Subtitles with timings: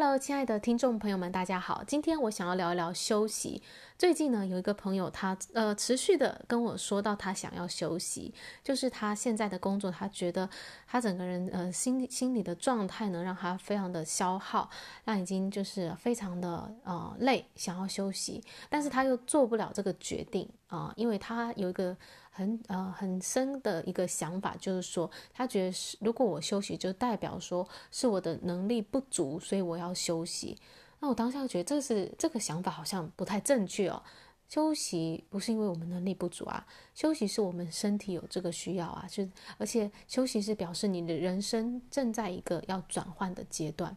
[0.00, 1.82] Hello，亲爱的听众朋友们，大家好。
[1.84, 3.60] 今天我想要聊一聊休息。
[3.98, 8.32] 最近呢，有一个朋友他，呃持续的跟我说到，他想要休息，
[8.62, 10.48] 就是他现在的工作，他觉得
[10.86, 14.70] 他整个人呃心心理的状态呢，让他非常的消耗，
[15.02, 18.40] 那已经就是非常的呃累，想要休息，
[18.70, 21.96] 但是他又做不了这个决定啊、因为他有一个
[22.30, 30.56] 很呃很深的一个想法，就是说他觉得是如果我休息，就代表说是我的能力不足，所以我要休息。
[31.00, 34.02] 那我当下觉得这是这个想法好像不太正确哦。
[34.48, 43.94] 休息不是因为我们能力不足啊，休息是我们身体有这个需要啊，是而且休息是表示你的人生正在一个要转换的阶段。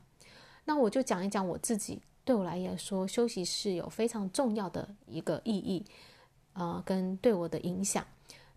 [0.66, 5.86] 那我就讲一讲我自己，对我来说，休息是有非常重要的一个意义，
[6.54, 8.06] 呃，跟对我的影响。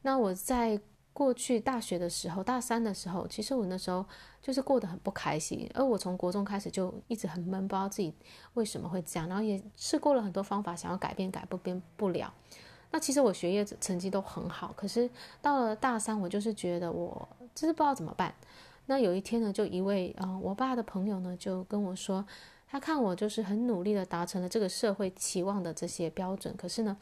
[0.02, 0.80] 那我在
[1.12, 4.04] 过去大学的时候，大三的时候，其实我那时候
[4.42, 8.12] 就是过得很不开心，而我从国中开始就一直很闷，不知道自己
[8.54, 12.34] 为什么会这样，然后也试过了很多方法想要改变，改不变不了。
[12.90, 15.08] 那其实我学业成绩都很好，可是
[15.40, 18.34] 到了大三，我就是觉得我就是不知道怎么办。
[18.86, 22.26] 那有一天呢，就一位呃我爸的朋友呢就跟我说，
[22.68, 26.96] 他看我就是很努力的达成了这个社会期望的这些标准，可是呢。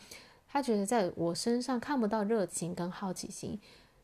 [0.53, 3.59] 他觉得在我身上看不到热情跟好奇心，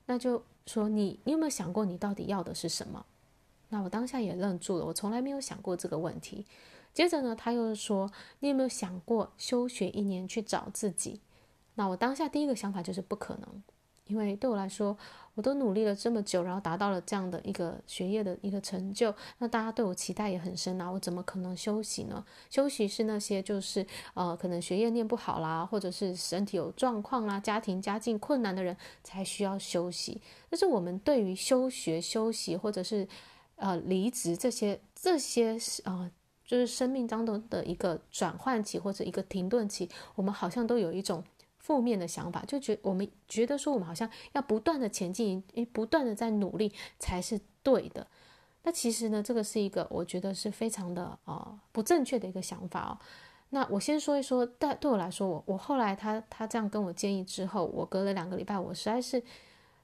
[0.06, 3.04] 那就说你，你有没有想过你到底要的是什么？
[3.68, 6.46] 那我当下也愣住了，我从来没有想过这个问题。
[6.94, 11.20] 接着呢，他又说，你有没有想过休学一年去找自己？
[11.74, 13.62] 那我当下第一个想法就是不可能。
[14.08, 14.96] 因为对我来说，
[15.34, 22.24] 我都努力了这么久，然后达到了这样的一个学业的一个成就，那大家对我期待也很深啊，我怎么可能休息呢？
[22.50, 30.20] 休息是那些就是呃，可能学业念不好啦，或者是身体有状况啦，家庭家境困难的人才需要休息。
[30.50, 33.06] 但是我们对于休学、休息或者是
[33.56, 36.10] 呃离职这些这些呃，
[36.44, 41.22] 就是生命当中的一个转换期或者一个停顿期，我们好像都有一种。
[41.68, 48.06] 负面的想法，就觉我们觉得说我们好像要不断的前进，不断的在努力才是对的。
[48.62, 52.98] 那其实呢，这个是一个我觉得是非常的啊、呃、不正确的一个想法哦。
[53.50, 59.22] 那我先说一说，但对我来说，我我后来他他这样跟我建议之后，我隔了两个礼拜，我实在是。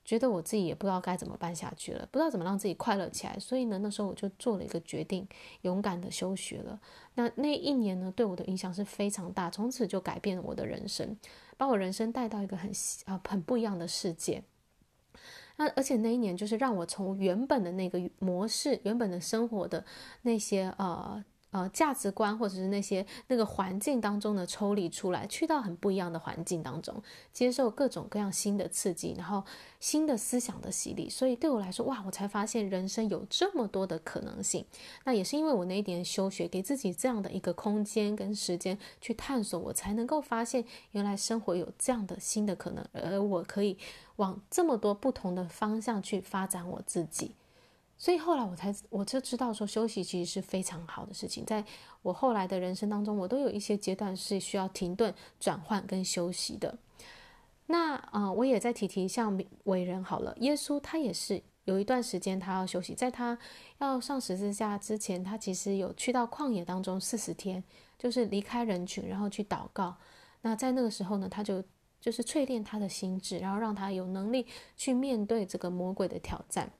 [0.04, 5.26] 觉得我自己也不知道该怎么办下去了，不知道怎么让自己快乐起来，所以呢，那时候我就做了一个决定，
[5.62, 6.78] 勇敢的休学了。
[7.14, 11.16] 那那一年呢，对我的影响是非常大，从此就改变了我的人生，
[11.56, 12.70] 把我人生带到一个很
[13.06, 14.44] 啊很不一样的世界。
[15.56, 19.84] 那而且那一年就是让我从原本的那个模式、原本的生活的
[20.22, 21.24] 那些呃。
[21.54, 27.00] 呃，价值观或者是那些那个环境当中的抽离出来，去到很不一样的环境当中，
[27.32, 29.44] 接受各种各样新的刺激，然后
[29.78, 31.08] 新的思想的洗礼。
[31.08, 34.66] 所以对我来说，哇，我才发现人生有这么多的可能性。
[35.04, 43.78] 那也是因为我那一年休学，给自己这样的一个空间跟时间去探索，我才能够发现原来生活有这样的新的可能，而我可以
[44.16, 47.36] 往这么多不同的方向去发展我自己。
[48.04, 51.64] 所以后来我才我就知道说休息其实是非常好的事情，在
[52.02, 56.76] 我后来的人生当中，我都有一些阶段是需要停顿、转换跟休息的。
[57.64, 63.38] 那啊、我也再提提像伟人好了，耶稣他也是有一段时间他要休息，在他
[63.78, 67.64] 要上十字架之前，他其实有去到旷野当中四十天，
[67.98, 69.96] 就是离开人群，然后去祷告。
[70.42, 71.64] 那在那个时候呢，他就
[71.98, 76.70] 就是淬炼他的心智，然后让他有能力去面对这个魔鬼的挑战。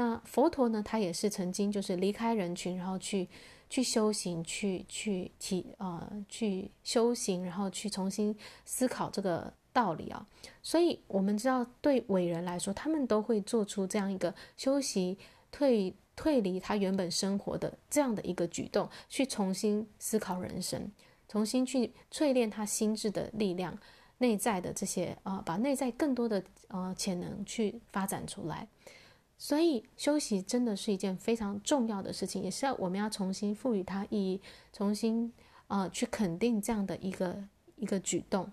[0.00, 3.28] 那佛陀呢，他也是曾经就是离开人群，然后去
[3.68, 8.32] 去修行，去去体呃去修行，然后去重新
[8.64, 10.24] 思考这个道理啊。
[10.62, 15.18] 所以我们知道，对伟人来说，他们都会做出这样一个休息、
[15.50, 20.92] 退退离他原本生活的这样的一个举动，去重新思考人生，
[21.26, 23.76] 重新去淬炼他心智的力量，
[24.18, 28.68] 内在的这些啊、呃，把内在更多的呃潜能去发展出来。
[29.40, 34.42] 所以休息真的是一件非常重要的事情，也是要我们要重新赋予它意义，
[34.72, 35.32] 重新
[35.68, 37.44] 呃去肯定这样的一个
[37.76, 38.50] 一个举动。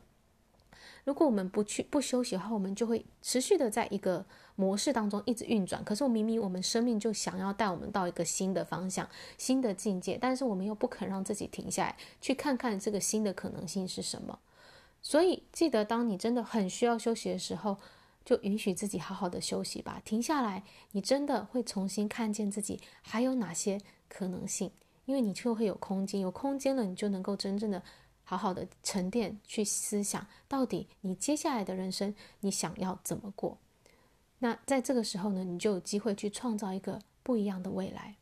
[1.03, 4.23] 如果我们不去不休息的话，我们就会持续的在一个
[4.55, 5.83] 模式当中一直运转。
[5.83, 9.09] 可是我明明我们生命就想要带我们到一个新的方向、
[9.39, 14.38] 新的境界，但是我们又不肯让自己停下来，去看看这个新的可能性是什么。
[15.01, 17.77] 所以记得，当你真的很需要休息的时候。
[18.25, 23.80] 就允许自己好好的休息吧，停下来，你真的会重新看见自己还有哪些
[24.10, 24.72] 可能性，
[25.06, 27.81] 因为你就会有空间，有空间了，你就能够真正的
[28.24, 33.60] 好好的沉淀，去思想到底你接下来的人生你想要怎么过。
[34.39, 38.16] 那在这个时候呢，你就有机会去创造一个不一样的未来。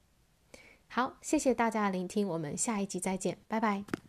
[0.89, 4.02] 好，谢谢大家的聆听，我们下一集再见，拜拜。